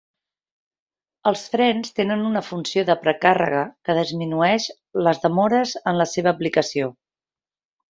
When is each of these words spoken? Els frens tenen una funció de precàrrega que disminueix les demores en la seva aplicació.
Els 1.31 1.43
frens 1.55 1.93
tenen 1.99 2.23
una 2.29 2.41
funció 2.47 2.85
de 2.87 2.95
precàrrega 3.03 3.61
que 3.89 3.97
disminueix 3.99 4.67
les 5.09 5.23
demores 5.29 5.77
en 5.93 6.03
la 6.03 6.11
seva 6.17 6.35
aplicació. 6.37 6.93